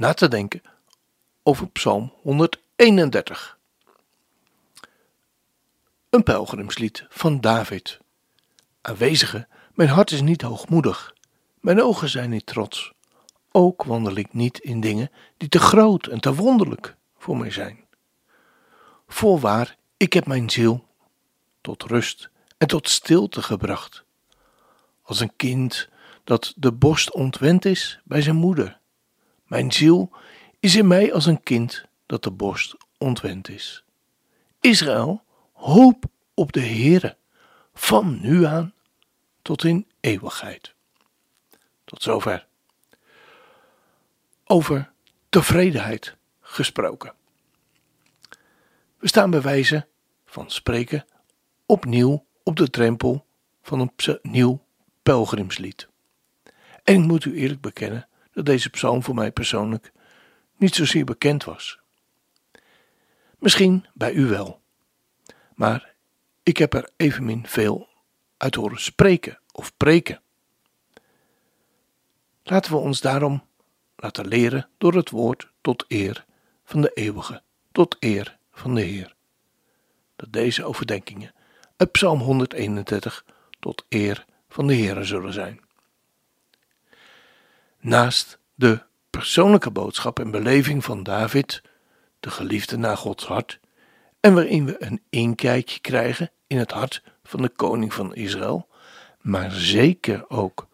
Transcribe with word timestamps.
na 0.00 0.14
te 0.14 0.28
denken 0.28 0.62
over 1.42 1.68
Psalm 1.68 2.12
131. 2.22 3.58
Een 6.10 6.22
pelgrimslied 6.22 7.06
van 7.08 7.40
David. 7.40 7.98
Aanwezige, 8.80 9.48
mijn 9.74 9.88
hart 9.88 10.10
is 10.10 10.20
niet 10.20 10.42
hoogmoedig, 10.42 11.14
mijn 11.60 11.82
ogen 11.82 12.08
zijn 12.08 12.30
niet 12.30 12.46
trots. 12.46 12.92
Ook 13.52 13.84
wandel 13.84 14.16
ik 14.16 14.32
niet 14.32 14.58
in 14.58 14.80
dingen 14.80 15.10
die 15.36 15.48
te 15.48 15.58
groot 15.58 16.06
en 16.06 16.20
te 16.20 16.34
wonderlijk 16.34 16.96
voor 17.18 17.36
mij 17.36 17.50
zijn. 17.50 17.84
Voorwaar, 19.06 19.76
ik 19.96 20.12
heb 20.12 20.26
mijn 20.26 20.50
ziel 20.50 20.86
tot 21.60 21.82
rust 21.82 22.30
en 22.58 22.66
tot 22.66 22.88
stilte 22.88 23.42
gebracht. 23.42 24.04
Als 25.02 25.20
een 25.20 25.36
kind 25.36 25.88
dat 26.24 26.52
de 26.56 26.72
borst 26.72 27.12
ontwend 27.12 27.64
is 27.64 28.00
bij 28.04 28.22
zijn 28.22 28.36
moeder. 28.36 28.79
Mijn 29.50 29.72
ziel 29.72 30.10
is 30.60 30.76
in 30.76 30.86
mij 30.86 31.12
als 31.12 31.26
een 31.26 31.42
kind 31.42 31.84
dat 32.06 32.22
de 32.22 32.30
borst 32.30 32.76
ontwend 32.98 33.48
is. 33.48 33.84
Israël, 34.60 35.22
hoop 35.52 36.04
op 36.34 36.52
de 36.52 36.60
Heere, 36.60 37.16
van 37.74 38.20
nu 38.20 38.44
aan 38.44 38.74
tot 39.42 39.64
in 39.64 39.86
eeuwigheid. 40.00 40.74
Tot 41.84 42.02
zover. 42.02 42.46
Over 44.44 44.92
tevredenheid 45.28 46.16
gesproken. 46.40 47.14
We 48.98 49.08
staan 49.08 49.30
bij 49.30 49.42
wijze 49.42 49.86
van 50.24 50.50
spreken 50.50 51.06
opnieuw 51.66 52.26
op 52.42 52.56
de 52.56 52.70
drempel 52.70 53.26
van 53.62 53.80
een 53.80 54.18
nieuw 54.22 54.64
pelgrimslied. 55.02 55.88
En 56.84 56.94
ik 56.94 57.06
moet 57.06 57.24
u 57.24 57.36
eerlijk 57.36 57.60
bekennen 57.60 58.08
dat 58.32 58.46
deze 58.46 58.70
psalm 58.70 59.02
voor 59.02 59.14
mij 59.14 59.32
persoonlijk 59.32 59.92
niet 60.56 60.74
zozeer 60.74 61.04
bekend 61.04 61.44
was. 61.44 61.78
Misschien 63.38 63.86
bij 63.94 64.12
u 64.12 64.26
wel, 64.26 64.60
maar 65.54 65.94
ik 66.42 66.56
heb 66.56 66.74
er 66.74 66.90
evenmin 66.96 67.46
veel 67.46 67.88
uit 68.36 68.54
horen 68.54 68.80
spreken 68.80 69.40
of 69.52 69.76
preken. 69.76 70.20
Laten 72.42 72.72
we 72.72 72.78
ons 72.78 73.00
daarom 73.00 73.44
laten 73.96 74.26
leren 74.26 74.68
door 74.78 74.94
het 74.94 75.10
woord 75.10 75.52
tot 75.60 75.84
eer 75.88 76.24
van 76.64 76.80
de 76.80 76.90
eeuwige, 76.94 77.42
tot 77.72 77.96
eer 77.98 78.38
van 78.52 78.74
de 78.74 78.80
Heer. 78.80 79.14
Dat 80.16 80.32
deze 80.32 80.64
overdenkingen 80.64 81.34
uit 81.76 81.92
Psalm 81.92 82.20
131 82.20 83.24
tot 83.60 83.84
eer 83.88 84.26
van 84.48 84.66
de 84.66 84.74
Heer 84.74 85.04
zullen 85.04 85.32
zijn. 85.32 85.60
Naast 87.80 88.38
de 88.54 88.82
persoonlijke 89.10 89.70
boodschap 89.70 90.18
en 90.18 90.30
beleving 90.30 90.84
van 90.84 91.02
David, 91.02 91.62
de 92.20 92.30
geliefde 92.30 92.76
naar 92.76 92.96
Gods 92.96 93.24
hart, 93.26 93.60
en 94.20 94.34
waarin 94.34 94.64
we 94.64 94.76
een 94.78 95.02
inkijkje 95.10 95.80
krijgen 95.80 96.30
in 96.46 96.58
het 96.58 96.70
hart 96.70 97.02
van 97.22 97.42
de 97.42 97.48
koning 97.48 97.94
van 97.94 98.14
Israël, 98.14 98.68
maar 99.20 99.50
zeker 99.50 100.24
ook 100.28 100.68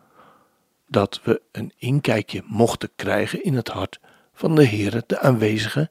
dat 0.87 1.21
we 1.23 1.43
een 1.53 1.73
inkijkje 1.77 2.43
mochten 2.47 2.91
krijgen 2.97 3.43
in 3.43 3.55
het 3.55 3.69
hart 3.69 4.01
van 4.35 4.55
de 4.55 4.67
Heere, 4.67 5.05
de 5.07 5.21
aanwezige, 5.21 5.91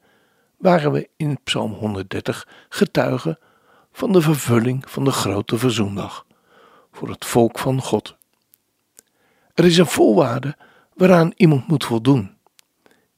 waren 0.57 0.91
we 0.91 1.09
in 1.17 1.39
Psalm 1.43 1.73
130 1.73 2.47
getuigen 2.69 3.39
van 3.91 4.11
de 4.11 4.21
vervulling 4.21 4.89
van 4.89 5.03
de 5.03 5.11
grote 5.11 5.57
verzoendag 5.57 6.25
voor 6.91 7.09
het 7.09 7.25
volk 7.25 7.59
van 7.59 7.81
God. 7.81 8.15
Er 9.53 9.65
is 9.65 9.77
een 9.77 9.85
voorwaarde 9.85 10.55
waaraan 10.95 11.31
iemand 11.35 11.67
moet 11.67 11.85
voldoen. 11.85 12.37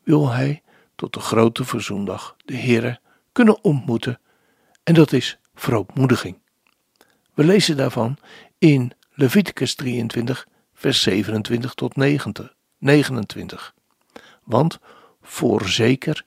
Wil 0.04 0.30
hij 0.30 0.62
tot 0.96 1.14
de 1.14 1.20
grote 1.20 1.66
verzoendag 1.66 2.36
de 2.46 2.56
Heere 2.56 3.00
kunnen 3.32 3.64
ontmoeten, 3.64 4.20
en 4.84 4.94
dat 4.94 5.12
is 5.12 5.40
verootmoediging. 5.56 6.40
We 7.34 7.44
lezen 7.44 7.78
daarvan 7.78 8.18
in 8.58 8.92
Leviticus 9.14 9.76
23, 9.76 10.48
vers 10.74 11.02
27 11.02 11.74
tot 11.74 11.96
29. 12.78 13.74
Want 14.44 14.80
voorzeker, 15.22 16.26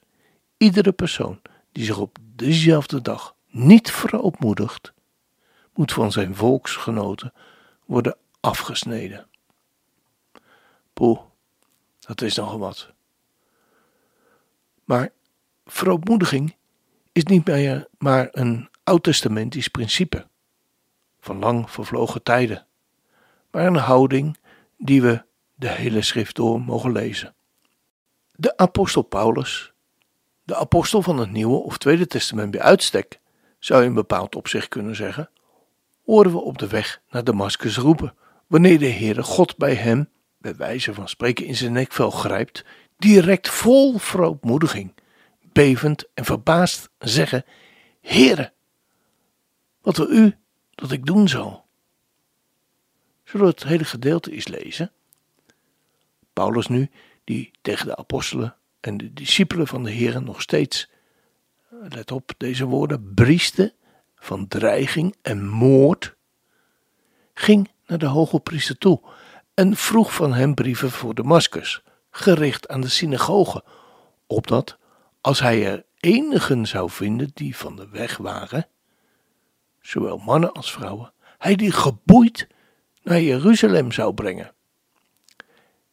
iedere 0.57 0.91
persoon 0.91 1.41
die 1.71 1.85
zich 1.85 1.97
op 1.97 2.17
dezelfde 2.35 3.01
dag 3.01 3.35
niet 3.47 3.91
verootmoedigt, 3.91 4.93
moet 5.73 5.93
van 5.93 6.11
zijn 6.11 6.35
volksgenoten 6.35 7.33
worden 7.85 8.17
afgesneden. 8.39 9.27
Poeh, 10.93 11.19
dat 12.17 12.27
is 12.27 12.35
nogal 12.35 12.59
wat. 12.59 12.91
Maar 14.83 15.09
verootmoediging 15.65 16.55
is 17.11 17.23
niet 17.23 17.45
meer 17.45 17.87
maar 17.97 18.27
een 18.31 18.69
oud-testamentisch 18.83 19.67
principe 19.67 20.27
van 21.19 21.39
lang 21.39 21.71
vervlogen 21.71 22.23
tijden, 22.23 22.65
maar 23.51 23.65
een 23.65 23.75
houding 23.75 24.37
die 24.77 25.01
we 25.01 25.23
de 25.55 25.69
hele 25.69 26.01
schrift 26.01 26.35
door 26.35 26.61
mogen 26.61 26.91
lezen. 26.91 27.33
De 28.31 28.57
apostel 28.57 29.01
Paulus, 29.01 29.73
de 30.43 30.55
apostel 30.55 31.01
van 31.01 31.17
het 31.17 31.31
Nieuwe 31.31 31.57
of 31.57 31.77
Tweede 31.77 32.07
Testament 32.07 32.51
bij 32.51 32.61
uitstek, 32.61 33.19
zou 33.59 33.81
je 33.81 33.87
in 33.87 33.93
bepaald 33.93 34.35
opzicht 34.35 34.67
kunnen 34.67 34.95
zeggen, 34.95 35.29
horen 36.05 36.31
we 36.31 36.39
op 36.39 36.57
de 36.57 36.67
weg 36.67 37.01
naar 37.09 37.23
Damascus 37.23 37.77
roepen, 37.77 38.13
wanneer 38.47 38.79
de 38.79 38.89
Heere 38.89 39.23
God 39.23 39.57
bij 39.57 39.75
hem 39.75 40.09
bij 40.41 40.55
wijze 40.55 40.93
van 40.93 41.09
spreken 41.09 41.45
in 41.45 41.55
zijn 41.55 41.71
nekvel 41.71 42.11
grijpt, 42.11 42.65
direct 42.97 43.49
vol 43.49 43.97
verootmoediging, 43.97 44.93
bevend 45.41 46.07
en 46.13 46.25
verbaasd 46.25 46.89
zeggen: 46.99 47.45
Heere, 48.01 48.53
wat 49.81 49.97
wil 49.97 50.09
u 50.09 50.35
dat 50.75 50.91
ik 50.91 51.05
doen 51.05 51.27
zal? 51.27 51.65
Zullen 53.23 53.47
het 53.47 53.63
hele 53.63 53.85
gedeelte 53.85 54.31
eens 54.31 54.47
lezen? 54.47 54.91
Paulus 56.33 56.67
nu, 56.67 56.89
die 57.23 57.51
tegen 57.61 57.85
de 57.85 57.95
apostelen 57.95 58.55
en 58.79 58.97
de 58.97 59.13
discipelen 59.13 59.67
van 59.67 59.83
de 59.83 59.91
Heer 59.91 60.23
nog 60.23 60.41
steeds, 60.41 60.89
let 61.69 62.11
op 62.11 62.31
deze 62.37 62.65
woorden, 62.65 63.13
brieste 63.13 63.73
van 64.15 64.47
dreiging 64.47 65.15
en 65.21 65.47
moord, 65.47 66.15
ging 67.33 67.71
naar 67.85 67.97
de 67.97 68.05
hoge 68.05 68.39
priester 68.39 68.77
toe 68.77 69.01
en 69.61 69.75
vroeg 69.75 70.13
van 70.13 70.33
hem 70.33 70.53
brieven 70.53 70.91
voor 70.91 71.15
Damascus, 71.15 71.81
gericht 72.11 72.67
aan 72.67 72.81
de 72.81 72.89
synagoge, 72.89 73.63
opdat, 74.27 74.77
als 75.21 75.39
hij 75.39 75.65
er 75.65 75.85
enigen 75.99 76.65
zou 76.65 76.89
vinden 76.89 77.31
die 77.33 77.55
van 77.55 77.75
de 77.75 77.87
weg 77.89 78.17
waren, 78.17 78.67
zowel 79.81 80.17
mannen 80.17 80.51
als 80.51 80.71
vrouwen, 80.71 81.13
hij 81.37 81.55
die 81.55 81.71
geboeid 81.71 82.47
naar 83.03 83.21
Jeruzalem 83.21 83.91
zou 83.91 84.13
brengen. 84.13 84.53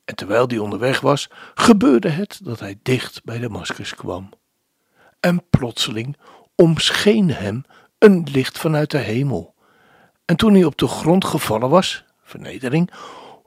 En 0.05 0.15
terwijl 0.15 0.49
die 0.49 0.63
onderweg 0.63 1.01
was, 1.01 1.31
gebeurde 1.55 2.09
het 2.09 2.41
dat 2.43 2.61
hij 2.61 2.79
dicht 2.83 3.25
bij 3.25 3.39
Damascus 3.39 3.95
kwam. 3.95 4.29
En 5.21 5.49
plotseling 5.51 6.17
omscheen 6.55 7.31
hem 7.31 7.65
een 7.99 8.29
licht 8.33 8.59
vanuit 8.59 8.91
de 8.91 8.99
hemel. 8.99 9.55
En 10.25 10.37
toen 10.37 10.53
hij 10.55 10.65
op 10.65 10.79
de 10.79 10.89
grond 10.89 11.25
gevallen 11.25 11.69
was, 11.69 12.05
vernedering, 12.23 12.91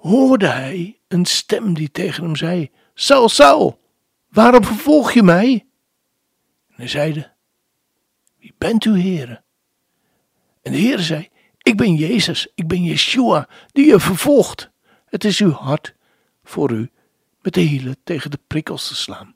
hoorde 0.01 0.47
hij 0.47 0.99
een 1.07 1.25
stem 1.25 1.73
die 1.73 1.91
tegen 1.91 2.23
hem 2.23 2.35
zei: 2.35 2.71
Saul, 2.93 3.29
Saul, 3.29 3.79
waarom 4.29 4.63
vervolg 4.63 5.11
je 5.11 5.23
mij? 5.23 5.65
En 6.67 6.75
hij 6.75 6.87
zeide: 6.87 7.31
Wie 8.37 8.53
bent 8.57 8.85
u, 8.85 8.99
heren? 8.99 9.43
En 10.61 10.71
de 10.71 10.77
Heer 10.77 10.99
zei: 10.99 11.29
Ik 11.57 11.77
ben 11.77 11.95
Jezus, 11.95 12.51
ik 12.55 12.67
ben 12.67 12.83
Yeshua, 12.83 13.47
die 13.71 13.85
je 13.85 13.99
vervolgt. 13.99 14.69
Het 15.05 15.23
is 15.23 15.39
uw 15.39 15.51
hart 15.51 15.95
voor 16.43 16.71
u 16.71 16.91
met 17.41 17.53
de 17.53 17.61
hielen 17.61 17.97
tegen 18.03 18.31
de 18.31 18.39
prikkels 18.47 18.87
te 18.87 18.95
slaan. 18.95 19.35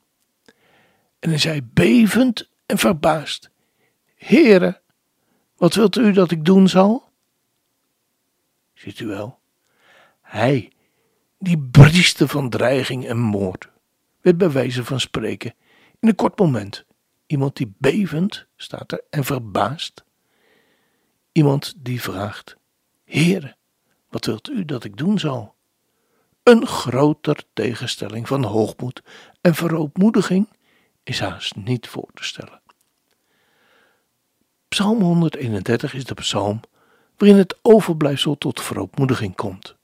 En 1.19 1.29
hij 1.29 1.39
zei, 1.39 1.61
bevend 1.61 2.49
en 2.65 2.77
verbaasd: 2.77 3.49
Heere, 4.15 4.81
wat 5.55 5.73
wilt 5.73 5.95
u 5.95 6.11
dat 6.11 6.31
ik 6.31 6.45
doen 6.45 6.67
zal? 6.67 7.09
Ziet 8.73 8.99
u 8.99 9.05
wel, 9.05 9.39
hij, 10.25 10.71
die 11.39 11.59
brieste 11.59 12.27
van 12.27 12.49
dreiging 12.49 13.05
en 13.05 13.17
moord, 13.17 13.69
werd 14.21 14.37
bij 14.37 14.51
wijze 14.51 14.83
van 14.83 14.99
spreken 14.99 15.53
in 15.99 16.07
een 16.07 16.15
kort 16.15 16.39
moment 16.39 16.85
iemand 17.25 17.55
die 17.55 17.73
bevend 17.77 18.45
staat 18.55 18.91
er 18.91 19.03
en 19.09 19.23
verbaasd. 19.23 20.03
Iemand 21.31 21.73
die 21.77 22.01
vraagt: 22.01 22.57
Heere, 23.05 23.55
wat 24.09 24.25
wilt 24.25 24.49
u 24.49 24.65
dat 24.65 24.83
ik 24.83 24.97
doen 24.97 25.19
zal? 25.19 25.55
Een 26.43 26.67
groter 26.67 27.43
tegenstelling 27.53 28.27
van 28.27 28.43
hoogmoed 28.43 29.03
en 29.41 29.55
verootmoediging 29.55 30.49
is 31.03 31.19
haast 31.19 31.55
niet 31.55 31.87
voor 31.87 32.09
te 32.13 32.23
stellen. 32.23 32.61
Psalm 34.67 35.01
131 35.01 35.93
is 35.93 36.05
de 36.05 36.13
psalm 36.13 36.59
waarin 37.17 37.37
het 37.37 37.57
overblijfsel 37.61 38.37
tot 38.37 38.61
verootmoediging 38.61 39.35
komt, 39.35 39.74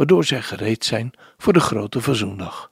waardoor 0.00 0.24
zij 0.24 0.42
gereed 0.42 0.84
zijn 0.84 1.12
voor 1.38 1.52
de 1.52 1.60
grote 1.60 2.00
verzoendag. 2.00 2.70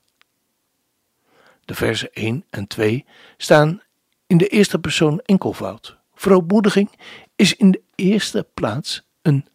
De 1.64 1.74
versen 1.74 2.12
1 2.12 2.44
en 2.50 2.66
2 2.66 3.04
staan 3.36 3.82
in 4.26 4.38
de 4.38 4.46
eerste 4.48 4.78
persoon 4.78 5.20
enkelvoud. 5.20 5.96
Verootmoediging 6.14 6.90
is 7.36 7.54
in 7.54 7.70
de 7.70 7.80
eerste 7.94 8.46
plaats 8.54 9.02
een 9.22 9.46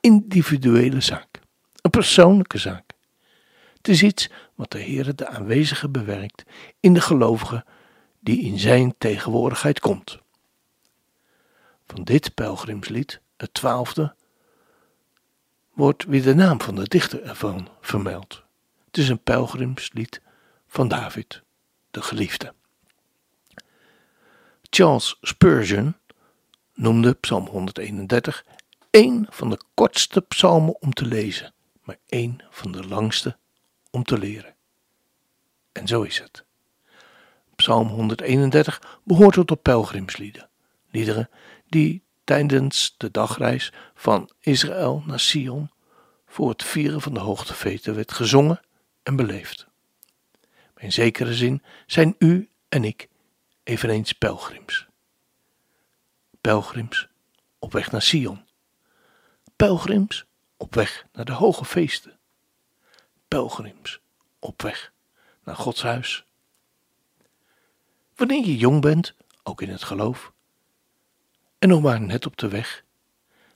individuele 0.00 1.00
zaak, 1.00 1.40
een 1.80 1.90
persoonlijke 1.90 2.58
zaak. 2.58 2.92
Het 3.76 3.88
is 3.88 4.02
iets 4.02 4.30
wat 4.54 4.70
de 4.70 4.78
Heer 4.78 5.14
de 5.16 5.28
aanwezige 5.28 5.88
bewerkt 5.88 6.44
in 6.80 6.94
de 6.94 7.00
gelovige 7.00 7.64
die 8.20 8.42
in 8.42 8.58
zijn 8.58 8.94
tegenwoordigheid 8.98 9.80
komt. 9.80 10.18
Van 11.86 12.04
dit 12.04 12.34
pelgrimslied, 12.34 13.20
het 13.36 13.54
twaalfde, 13.54 14.14
wordt 15.78 16.04
weer 16.04 16.22
de 16.22 16.34
naam 16.34 16.60
van 16.60 16.74
de 16.74 16.88
dichter 16.88 17.22
ervan 17.22 17.68
vermeld. 17.80 18.42
Het 18.84 18.96
is 18.96 19.08
een 19.08 19.22
pelgrimslied 19.22 20.20
van 20.66 20.88
David, 20.88 21.42
de 21.90 22.02
geliefde. 22.02 22.54
Charles 24.62 25.18
Spurgeon 25.20 25.96
noemde 26.74 27.14
Psalm 27.14 27.46
131 27.46 28.44
één 28.90 29.26
van 29.30 29.50
de 29.50 29.60
kortste 29.74 30.20
psalmen 30.20 30.80
om 30.80 30.92
te 30.92 31.06
lezen, 31.06 31.54
maar 31.82 31.98
één 32.06 32.44
van 32.50 32.72
de 32.72 32.86
langste 32.86 33.36
om 33.90 34.02
te 34.02 34.18
leren. 34.18 34.54
En 35.72 35.86
zo 35.86 36.02
is 36.02 36.18
het. 36.18 36.44
Psalm 37.56 37.88
131 37.88 39.00
behoort 39.04 39.34
tot 39.34 39.48
de 39.48 39.56
pelgrimslieden, 39.56 40.48
liederen 40.90 41.30
die 41.68 42.02
tijdens 42.28 42.94
de 42.96 43.10
dagreis 43.10 43.72
van 43.94 44.30
Israël 44.40 45.02
naar 45.06 45.20
Sion 45.20 45.70
voor 46.26 46.48
het 46.48 46.64
vieren 46.64 47.00
van 47.00 47.14
de 47.14 47.20
hoogtefeten 47.20 47.94
werd 47.94 48.12
gezongen 48.12 48.60
en 49.02 49.16
beleefd. 49.16 49.66
in 50.76 50.92
zekere 50.92 51.34
zin 51.34 51.62
zijn 51.86 52.14
u 52.18 52.50
en 52.68 52.84
ik 52.84 53.08
eveneens 53.62 54.12
pelgrims. 54.12 54.86
Pelgrims 56.40 57.08
op 57.58 57.72
weg 57.72 57.90
naar 57.90 58.02
Sion. 58.02 58.44
Pelgrims 59.56 60.24
op 60.56 60.74
weg 60.74 61.06
naar 61.12 61.24
de 61.24 61.32
hoge 61.32 61.64
feesten. 61.64 62.18
Pelgrims 63.28 64.00
op 64.38 64.62
weg 64.62 64.92
naar 65.44 65.56
Gods 65.56 65.82
huis. 65.82 66.24
Wanneer 68.14 68.46
je 68.46 68.56
jong 68.56 68.80
bent, 68.80 69.14
ook 69.42 69.62
in 69.62 69.70
het 69.70 69.82
geloof, 69.82 70.32
en 71.58 71.68
nog 71.68 71.82
maar 71.82 72.00
net 72.00 72.26
op 72.26 72.36
de 72.36 72.48
weg, 72.48 72.84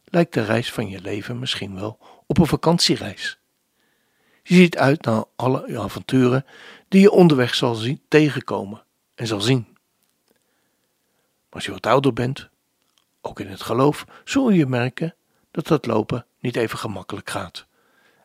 lijkt 0.05 0.35
de 0.35 0.45
reis 0.45 0.73
van 0.73 0.89
je 0.89 1.01
leven 1.01 1.39
misschien 1.39 1.75
wel 1.75 1.99
op 2.27 2.39
een 2.39 2.47
vakantiereis. 2.47 3.39
Je 4.43 4.55
ziet 4.55 4.77
uit 4.77 5.05
naar 5.05 5.25
alle 5.37 5.79
avonturen 5.79 6.47
die 6.89 7.01
je 7.01 7.11
onderweg 7.11 7.55
zal 7.55 7.75
zien, 7.75 8.03
tegenkomen 8.09 8.85
en 9.15 9.27
zal 9.27 9.41
zien. 9.41 9.67
Maar 10.29 11.61
als 11.61 11.65
je 11.65 11.73
wat 11.73 11.87
ouder 11.87 12.13
bent, 12.13 12.49
ook 13.21 13.41
in 13.41 13.49
het 13.49 13.63
geloof, 13.63 14.05
zul 14.25 14.51
je 14.51 14.67
merken 14.67 15.15
dat 15.51 15.67
dat 15.67 15.87
lopen 15.87 16.27
niet 16.39 16.57
even 16.57 16.79
gemakkelijk 16.79 17.31
gaat. 17.31 17.67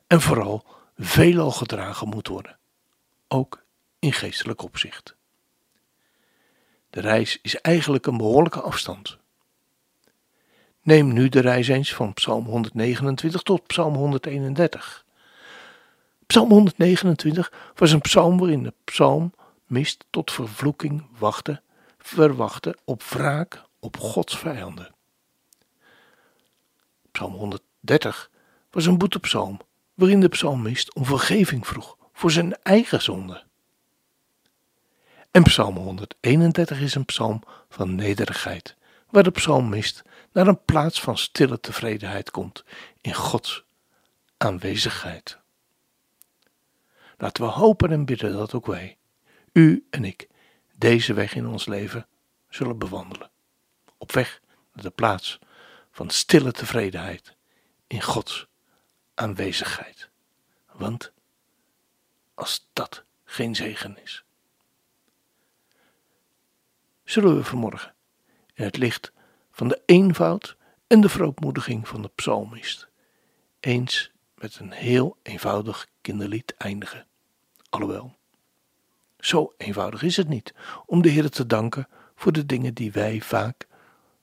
En 0.07 0.21
vooral 0.21 0.65
veelal 0.97 1.51
gedragen 1.51 2.07
moet 2.07 2.27
worden, 2.27 2.57
ook 3.27 3.63
in 3.99 4.13
geestelijk 4.13 4.61
opzicht. 4.61 5.15
De 6.89 6.99
reis 6.99 7.39
is 7.41 7.55
eigenlijk 7.55 8.05
een 8.05 8.17
behoorlijke 8.17 8.61
afstand. 8.61 9.17
Neem 10.87 11.13
nu 11.13 11.29
de 11.29 11.39
reis 11.39 11.67
eens 11.67 11.93
van 11.93 12.13
Psalm 12.13 12.45
129 12.45 13.41
tot 13.41 13.67
Psalm 13.67 13.95
131. 13.95 15.05
Psalm 16.27 16.49
129 16.49 17.51
was 17.75 17.91
een 17.91 18.01
psalm 18.01 18.37
waarin 18.37 18.63
de 18.63 18.73
psalm 18.83 19.33
mist 19.65 20.05
tot 20.09 20.31
vervloeking 20.31 21.05
wachtte, 21.17 21.61
verwachtte 21.97 22.77
op 22.83 23.03
wraak 23.03 23.63
op 23.79 23.97
Gods 23.97 24.37
vijanden. 24.37 24.91
Psalm 27.11 27.33
130 27.33 28.29
was 28.71 28.85
een 28.85 28.97
boetepsalm 28.97 29.59
waarin 29.93 30.19
de 30.19 30.29
psalmist 30.29 30.93
om 30.93 31.05
vergeving 31.05 31.67
vroeg 31.67 31.97
voor 32.13 32.31
zijn 32.31 32.57
eigen 32.63 33.01
zonde. 33.01 33.43
En 35.31 35.43
Psalm 35.43 35.77
131 35.77 36.79
is 36.79 36.95
een 36.95 37.05
psalm 37.05 37.43
van 37.69 37.95
nederigheid, 37.95 38.75
waar 39.09 39.23
de 39.23 39.31
psalmist 39.31 40.03
naar 40.31 40.47
een 40.47 40.65
plaats 40.65 41.01
van 41.01 41.17
stille 41.17 41.59
tevredenheid 41.59 42.31
komt 42.31 42.63
in 43.01 43.13
Gods 43.13 43.65
aanwezigheid. 44.37 45.39
Laten 47.17 47.43
we 47.43 47.49
hopen 47.49 47.91
en 47.91 48.05
bidden 48.05 48.33
dat 48.33 48.53
ook 48.53 48.65
wij, 48.65 48.97
u 49.53 49.87
en 49.89 50.05
ik, 50.05 50.27
deze 50.77 51.13
weg 51.13 51.35
in 51.35 51.47
ons 51.47 51.65
leven 51.65 52.07
zullen 52.49 52.77
bewandelen. 52.77 53.31
Op 53.97 54.11
weg 54.11 54.41
naar 54.73 54.83
de 54.83 54.89
plaats 54.89 55.39
van 55.91 56.09
stille 56.09 56.51
tevredenheid 56.51 57.35
in 57.87 58.01
Gods 58.01 58.47
aanwezigheid. 59.13 60.09
Want 60.71 61.11
als 62.33 62.67
dat 62.73 63.03
geen 63.23 63.55
zegen 63.55 63.97
is. 64.03 64.23
Zullen 67.03 67.35
we 67.35 67.43
vanmorgen 67.43 67.95
in 68.57 68.63
het 68.63 68.77
licht 68.77 69.11
van 69.51 69.67
de 69.67 69.81
eenvoud 69.85 70.57
en 70.87 71.01
de 71.01 71.09
verootmoediging 71.09 71.87
van 71.87 72.01
de 72.01 72.11
psalmist 72.15 72.87
eens 73.59 74.11
met 74.35 74.59
een 74.59 74.71
heel 74.71 75.17
eenvoudig 75.23 75.87
kinderlied 76.01 76.55
eindigen. 76.57 77.07
Alhoewel, 77.69 78.15
zo 79.19 79.53
eenvoudig 79.57 80.03
is 80.03 80.17
het 80.17 80.27
niet 80.27 80.53
om 80.85 81.01
de 81.01 81.09
Heer 81.09 81.29
te 81.29 81.45
danken 81.45 81.87
voor 82.15 82.31
de 82.31 82.45
dingen 82.45 82.73
die 82.73 82.91
wij 82.91 83.21
vaak, 83.21 83.67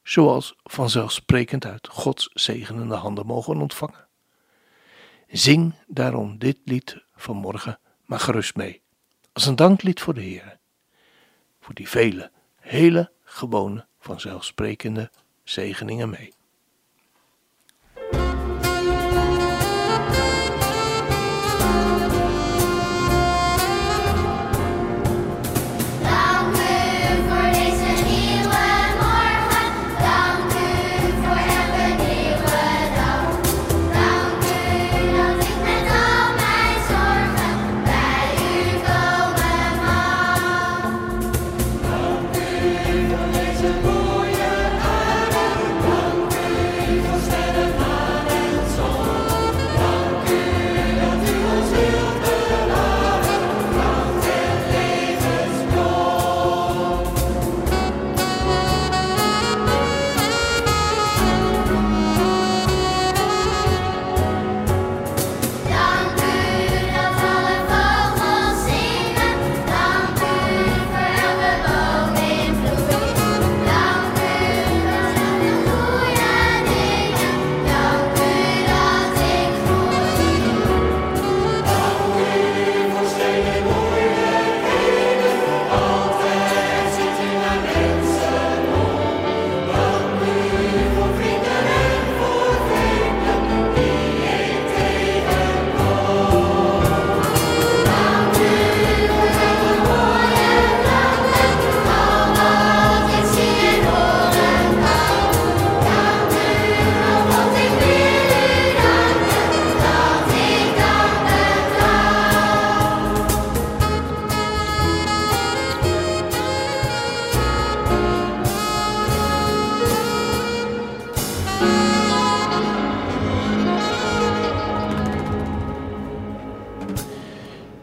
zoals 0.02 0.54
vanzelfsprekend 0.62 1.64
uit 1.64 1.88
Gods 1.88 2.30
zegenende 2.32 2.94
handen 2.94 3.26
mogen 3.26 3.60
ontvangen. 3.60 4.06
Zing 5.28 5.74
daarom 5.86 6.38
dit 6.38 6.58
lied 6.64 7.04
vanmorgen 7.14 7.78
maar 8.04 8.20
gerust 8.20 8.56
mee, 8.56 8.82
als 9.32 9.46
een 9.46 9.56
danklied 9.56 10.00
voor 10.00 10.14
de 10.14 10.20
Heer, 10.20 10.58
voor 11.60 11.74
die 11.74 11.88
vele, 11.88 12.30
hele 12.56 13.12
gewone, 13.24 13.86
vanzelfsprekende 14.04 15.10
zegeningen 15.42 16.10
mee. 16.10 16.32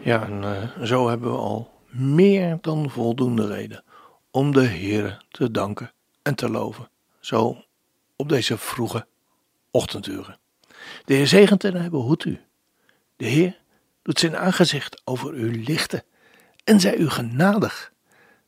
Ja, 0.04 0.26
en 0.26 0.44
uh, 0.44 0.86
zo 0.86 1.10
hebben 1.10 1.32
we 1.32 1.38
al 1.38 1.72
meer 1.90 2.58
dan 2.62 2.90
voldoende 2.90 3.48
reden 3.48 3.84
om 4.32 4.52
de 4.52 4.66
Heer 4.66 5.26
te 5.30 5.52
danken 5.52 5.92
en 6.22 6.36
te 6.36 6.50
loven. 6.50 6.90
Zo 7.20 7.64
op 8.16 8.30
deze 8.30 8.58
vroege 8.58 9.08
ochtenduren. 9.72 10.40
De 11.06 11.14
Heer 11.14 11.28
zegent 11.28 11.64
en 11.64 11.76
hij 11.76 11.90
behoedt 11.90 12.26
u. 12.26 12.40
De 13.16 13.26
Heer 13.26 13.60
doet 14.02 14.20
zijn 14.20 14.38
aangezicht 14.38 15.02
over 15.04 15.34
u 15.34 15.64
lichten 15.64 16.04
en 16.64 16.80
zij 16.80 16.96
u 16.98 17.10
genadig. 17.10 17.94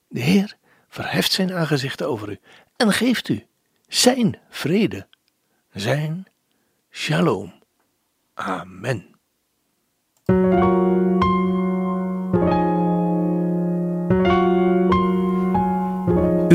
De 0.07 0.19
Heer 0.19 0.57
verheft 0.89 1.31
zijn 1.31 1.53
aangezicht 1.53 2.03
over 2.03 2.29
u 2.29 2.39
en 2.75 2.91
geeft 2.91 3.29
u 3.29 3.45
zijn 3.87 4.39
vrede, 4.49 5.07
zijn 5.71 6.25
shalom. 6.91 7.53
Amen. 8.33 9.12